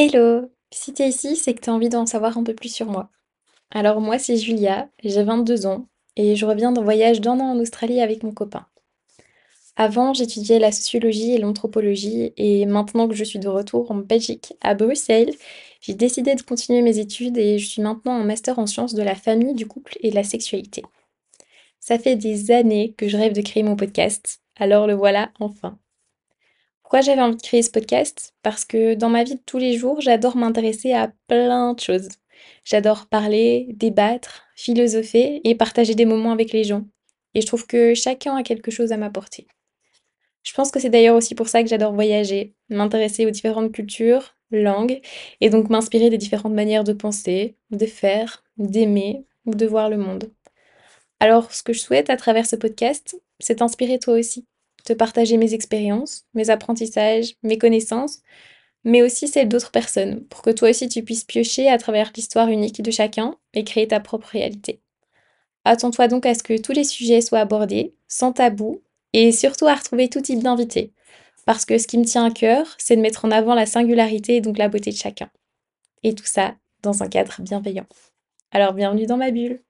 Hello! 0.00 0.48
Si 0.70 0.94
t'es 0.94 1.08
ici, 1.08 1.34
c'est 1.34 1.54
que 1.54 1.60
t'as 1.60 1.72
envie 1.72 1.88
d'en 1.88 2.06
savoir 2.06 2.38
un 2.38 2.44
peu 2.44 2.54
plus 2.54 2.72
sur 2.72 2.86
moi. 2.86 3.10
Alors 3.72 4.00
moi, 4.00 4.16
c'est 4.20 4.36
Julia, 4.36 4.88
j'ai 5.02 5.24
22 5.24 5.66
ans 5.66 5.88
et 6.14 6.36
je 6.36 6.46
reviens 6.46 6.70
d'un 6.70 6.84
voyage 6.84 7.20
d'un 7.20 7.40
an 7.40 7.50
en 7.50 7.58
Australie 7.58 8.00
avec 8.00 8.22
mon 8.22 8.30
copain. 8.30 8.68
Avant, 9.74 10.14
j'étudiais 10.14 10.60
la 10.60 10.70
sociologie 10.70 11.32
et 11.32 11.38
l'anthropologie 11.38 12.32
et 12.36 12.64
maintenant 12.64 13.08
que 13.08 13.16
je 13.16 13.24
suis 13.24 13.40
de 13.40 13.48
retour 13.48 13.90
en 13.90 13.96
Belgique, 13.96 14.54
à 14.60 14.74
Bruxelles, 14.74 15.34
j'ai 15.80 15.94
décidé 15.94 16.36
de 16.36 16.42
continuer 16.42 16.80
mes 16.80 17.00
études 17.00 17.36
et 17.36 17.58
je 17.58 17.66
suis 17.66 17.82
maintenant 17.82 18.20
en 18.20 18.24
master 18.24 18.60
en 18.60 18.68
sciences 18.68 18.94
de 18.94 19.02
la 19.02 19.16
famille, 19.16 19.54
du 19.54 19.66
couple 19.66 19.98
et 20.00 20.10
de 20.10 20.14
la 20.14 20.22
sexualité. 20.22 20.84
Ça 21.80 21.98
fait 21.98 22.14
des 22.14 22.52
années 22.52 22.94
que 22.96 23.08
je 23.08 23.16
rêve 23.16 23.32
de 23.32 23.42
créer 23.42 23.64
mon 23.64 23.74
podcast, 23.74 24.42
alors 24.54 24.86
le 24.86 24.94
voilà 24.94 25.32
enfin. 25.40 25.76
Pourquoi 26.88 27.02
j'avais 27.02 27.20
envie 27.20 27.36
de 27.36 27.42
créer 27.42 27.60
ce 27.60 27.70
podcast? 27.70 28.32
Parce 28.42 28.64
que 28.64 28.94
dans 28.94 29.10
ma 29.10 29.22
vie 29.22 29.34
de 29.34 29.42
tous 29.44 29.58
les 29.58 29.76
jours, 29.76 30.00
j'adore 30.00 30.38
m'intéresser 30.38 30.94
à 30.94 31.12
plein 31.26 31.74
de 31.74 31.80
choses. 31.80 32.08
J'adore 32.64 33.08
parler, 33.08 33.66
débattre, 33.74 34.46
philosopher 34.56 35.42
et 35.44 35.54
partager 35.54 35.94
des 35.94 36.06
moments 36.06 36.32
avec 36.32 36.50
les 36.50 36.64
gens. 36.64 36.86
Et 37.34 37.42
je 37.42 37.46
trouve 37.46 37.66
que 37.66 37.92
chacun 37.92 38.36
a 38.36 38.42
quelque 38.42 38.70
chose 38.70 38.90
à 38.90 38.96
m'apporter. 38.96 39.46
Je 40.42 40.54
pense 40.54 40.70
que 40.70 40.80
c'est 40.80 40.88
d'ailleurs 40.88 41.16
aussi 41.16 41.34
pour 41.34 41.48
ça 41.48 41.62
que 41.62 41.68
j'adore 41.68 41.92
voyager, 41.92 42.54
m'intéresser 42.70 43.26
aux 43.26 43.30
différentes 43.30 43.72
cultures, 43.72 44.34
langues, 44.50 45.02
et 45.42 45.50
donc 45.50 45.68
m'inspirer 45.68 46.08
des 46.08 46.16
différentes 46.16 46.54
manières 46.54 46.84
de 46.84 46.94
penser, 46.94 47.58
de 47.70 47.84
faire, 47.84 48.44
d'aimer 48.56 49.26
ou 49.44 49.54
de 49.54 49.66
voir 49.66 49.90
le 49.90 49.98
monde. 49.98 50.32
Alors, 51.20 51.52
ce 51.52 51.62
que 51.62 51.74
je 51.74 51.80
souhaite 51.80 52.08
à 52.08 52.16
travers 52.16 52.46
ce 52.46 52.56
podcast, 52.56 53.20
c'est 53.40 53.56
t'inspirer 53.56 53.98
toi 53.98 54.14
aussi, 54.14 54.46
partager 54.94 55.36
mes 55.36 55.54
expériences, 55.54 56.26
mes 56.34 56.50
apprentissages, 56.50 57.34
mes 57.42 57.58
connaissances, 57.58 58.20
mais 58.84 59.02
aussi 59.02 59.28
celles 59.28 59.48
d'autres 59.48 59.70
personnes, 59.70 60.24
pour 60.26 60.42
que 60.42 60.50
toi 60.50 60.70
aussi 60.70 60.88
tu 60.88 61.02
puisses 61.02 61.24
piocher 61.24 61.68
à 61.68 61.78
travers 61.78 62.12
l'histoire 62.16 62.48
unique 62.48 62.82
de 62.82 62.90
chacun 62.90 63.36
et 63.54 63.64
créer 63.64 63.88
ta 63.88 64.00
propre 64.00 64.28
réalité. 64.28 64.80
Attends-toi 65.64 66.08
donc 66.08 66.26
à 66.26 66.34
ce 66.34 66.42
que 66.42 66.58
tous 66.58 66.72
les 66.72 66.84
sujets 66.84 67.20
soient 67.20 67.40
abordés, 67.40 67.94
sans 68.06 68.32
tabou, 68.32 68.82
et 69.12 69.32
surtout 69.32 69.66
à 69.66 69.74
retrouver 69.74 70.08
tout 70.08 70.20
type 70.20 70.42
d'invités. 70.42 70.92
Parce 71.44 71.64
que 71.64 71.78
ce 71.78 71.86
qui 71.86 71.98
me 71.98 72.04
tient 72.04 72.24
à 72.24 72.30
cœur, 72.30 72.74
c'est 72.78 72.96
de 72.96 73.00
mettre 73.00 73.24
en 73.24 73.30
avant 73.30 73.54
la 73.54 73.66
singularité 73.66 74.36
et 74.36 74.40
donc 74.40 74.58
la 74.58 74.68
beauté 74.68 74.90
de 74.90 74.96
chacun. 74.96 75.30
Et 76.02 76.14
tout 76.14 76.26
ça 76.26 76.54
dans 76.82 77.02
un 77.02 77.08
cadre 77.08 77.36
bienveillant. 77.40 77.86
Alors 78.50 78.72
bienvenue 78.72 79.06
dans 79.06 79.16
ma 79.16 79.30
bulle 79.30 79.60